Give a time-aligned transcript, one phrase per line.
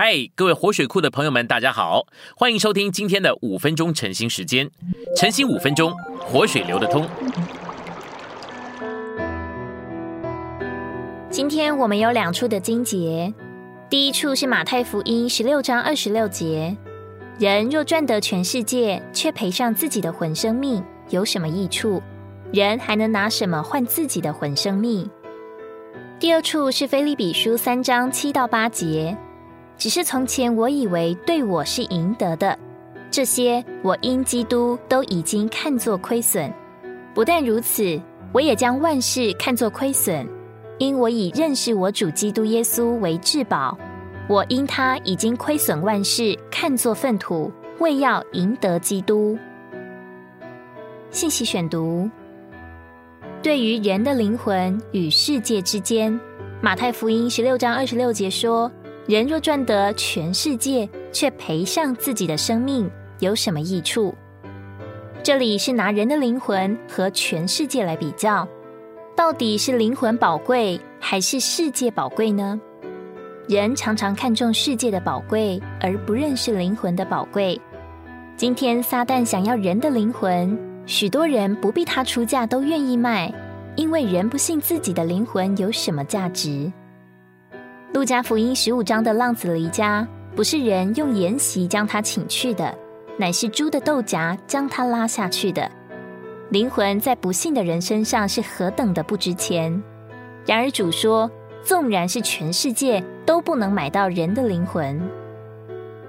[0.00, 2.06] 嗨，各位活水库的朋友们，大家好，
[2.36, 4.70] 欢迎收听今天的五分钟晨兴时间。
[5.16, 7.04] 晨兴五分钟，活水流得通。
[11.28, 13.34] 今天我们有两处的经节，
[13.90, 16.76] 第一处是马太福音十六章二十六节：
[17.40, 20.80] 人若赚得全世界，却赔上自己的魂生命，
[21.10, 22.00] 有什么益处？
[22.52, 25.10] 人还能拿什么换自己的魂生命？
[26.20, 29.18] 第二处是菲利比书三章七到八节。
[29.78, 32.58] 只是从前我以为对我是赢得的，
[33.12, 36.52] 这些我因基督都已经看作亏损。
[37.14, 38.00] 不但如此，
[38.32, 40.26] 我也将万事看作亏损，
[40.78, 43.78] 因我以认识我主基督耶稣为至宝。
[44.28, 49.38] 我因他已经亏损万事，看作粪土，为要赢得基督。
[51.10, 52.10] 信息选读：
[53.40, 56.18] 对于人的灵魂与世界之间，
[56.60, 58.68] 马太福音十六章二十六节说。
[59.08, 62.90] 人若赚得全世界，却赔上自己的生命，
[63.20, 64.14] 有什么益处？
[65.22, 68.46] 这里是拿人的灵魂和全世界来比较，
[69.16, 72.60] 到底是灵魂宝贵还是世界宝贵呢？
[73.48, 77.58] 人常常看重世界的宝贵，而不认识灵魂的宝贵。
[78.36, 83.32] 今天撒旦想要人的灵魂，许多人不必他出价都愿意卖，
[83.74, 86.70] 因为人不信自己的灵魂有什么价值。
[87.98, 92.72] 路加福音十五章的浪子离家，不是人用筵席将他请去的，
[93.16, 95.68] 乃是猪的豆荚将他拉下去的。
[96.50, 99.82] 灵魂在不幸的人身上是何等的不值钱！
[100.46, 101.28] 然而主说，
[101.60, 105.02] 纵然是全世界都不能买到人的灵魂。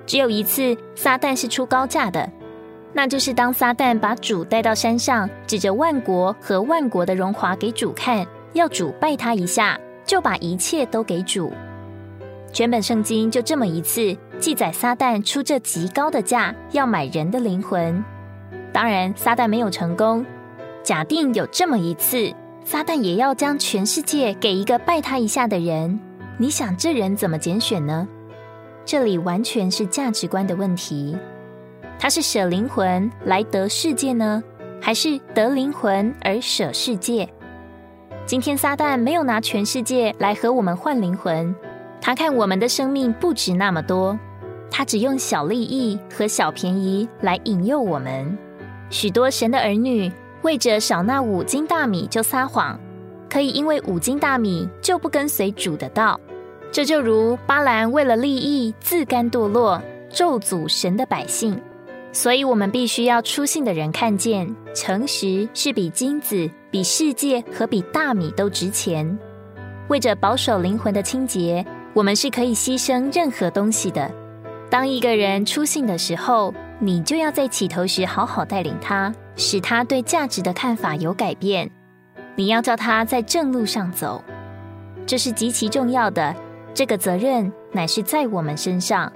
[0.06, 2.32] 只有一次，撒旦是出高价的，
[2.94, 8.24] 那就是当撒旦把主带到山上，指着万国和万国的荣华给主看，
[8.54, 11.52] 要主拜他一下，就把一切都给主。
[12.52, 18.04] 全本圣经就这么一次记载，撒旦出这极高的价要买人的灵魂。
[18.74, 20.26] 当然，撒旦没有成功。
[20.84, 22.34] 假定有这么一次，
[22.64, 26.00] 撒旦也要将全世界给一个拜他一下的人，
[26.38, 28.08] 你想这人怎么拣选呢？
[28.86, 31.16] 这里完全是价值观的问题。
[32.00, 34.42] 他是舍灵魂来得世界呢，
[34.82, 37.30] 还是得灵魂而舍世界？
[38.26, 41.54] 今天撒旦没有拿全世界来和我们换灵魂。
[42.02, 44.18] 他看我们的生命不值那么多，
[44.72, 48.38] 他只用小利益和小便宜来引诱我们。
[48.90, 50.12] 许多神的儿女
[50.42, 52.80] 为着少那五斤大米就撒谎，
[53.30, 56.20] 可以因为五斤大米就不跟随主的道。
[56.72, 61.60] 这就如巴兰为了利益自甘堕落，咒诅神的百姓。
[62.12, 69.18] 所以，我们必须要出信的人看见，诚实是比金子、比世界和比大米都值钱。
[69.90, 71.66] 为着保守灵魂的清洁。
[71.94, 74.10] 我们是可以牺牲任何东西的。
[74.70, 81.70] 当一个人出信的时候，你就要在起头时好好带领他，使他对价值的看法有改变。
[82.36, 84.24] 你要叫他在正路上走，
[85.06, 86.36] 这是极其重要的。
[86.74, 89.12] 这个责任乃是在我们身上。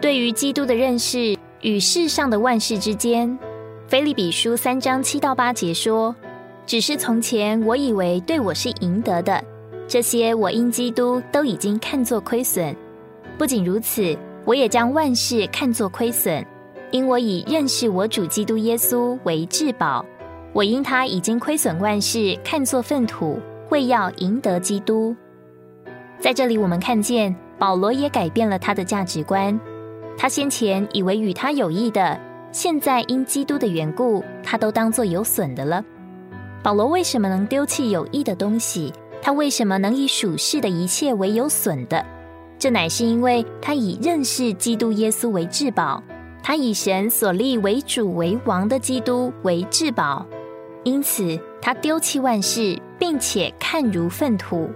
[0.00, 3.38] 对于基督的认识与世上的万事之间，
[3.86, 6.16] 菲利比书三章七到八节说
[6.66, 9.44] ：“只是从前我以为对我是赢得的。”
[9.88, 12.76] 这些我因基督都已经看作亏损，
[13.38, 16.44] 不仅如此，我也将万事看作亏损，
[16.90, 20.04] 因我以认识我主基督耶稣为至宝。
[20.52, 23.40] 我因他已经亏损万事，看作粪土，
[23.70, 25.16] 为要赢得基督。
[26.20, 29.58] 在这里，我们看见保罗也改变了他的价值观。
[30.18, 32.20] 他先前以为与他有益的，
[32.52, 35.82] 现在因基督的缘故，他都当作有损的了。
[36.62, 38.92] 保罗为什么能丢弃有益的东西？
[39.20, 42.04] 他为什么能以属世的一切为有损的？
[42.58, 46.02] 这乃是因为他以认识基督耶稣为至宝，
[46.42, 50.26] 他以神所立为主为王的基督为至宝，
[50.82, 54.68] 因此他丢弃万事，并且看如粪土。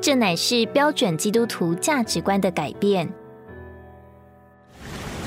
[0.00, 3.08] 这乃是标准基督徒价值观的改变。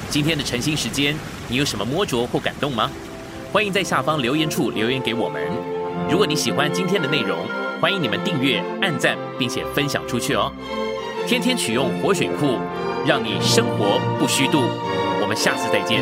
[0.09, 1.15] 今天的晨兴时间，
[1.47, 2.91] 你有什么摸着或感动吗？
[3.51, 5.41] 欢迎在下方留言处留言给我们。
[6.09, 7.37] 如果你喜欢今天的内容，
[7.81, 10.51] 欢迎你们订阅、按赞，并且分享出去哦！
[11.27, 12.57] 天天取用活水库，
[13.05, 14.63] 让你生活不虚度。
[15.21, 16.01] 我们下次再见。